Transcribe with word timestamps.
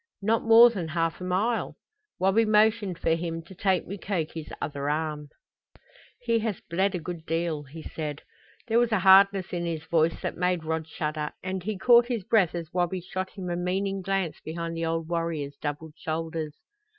"Not 0.23 0.41
more 0.41 0.71
than 0.71 0.87
half 0.87 1.21
a 1.21 1.23
mile." 1.23 1.75
Wabi 2.17 2.43
motioned 2.43 2.97
for 2.97 3.11
him 3.13 3.43
to 3.43 3.53
take 3.53 3.85
Mukoki's 3.85 4.51
other 4.59 4.89
arm. 4.89 5.29
"He 6.19 6.39
has 6.39 6.59
bled 6.59 6.95
a 6.95 6.99
good 6.99 7.23
deal," 7.27 7.65
he 7.65 7.83
said. 7.83 8.23
There 8.67 8.79
was 8.79 8.91
a 8.91 9.01
hardness 9.01 9.53
in 9.53 9.67
his 9.67 9.83
voice 9.83 10.19
that 10.23 10.35
made 10.37 10.63
Rod 10.63 10.87
shudder, 10.87 11.33
and 11.43 11.61
he 11.61 11.77
caught 11.77 12.07
his 12.07 12.23
breath 12.23 12.55
as 12.55 12.73
Wabi 12.73 13.01
shot 13.01 13.29
him 13.29 13.47
a 13.51 13.55
meaning 13.55 14.01
glance 14.01 14.39
behind 14.41 14.75
the 14.75 14.87
old 14.87 15.07
warrior's 15.07 15.55
doubled 15.61 15.93
shoulders. 15.95 16.55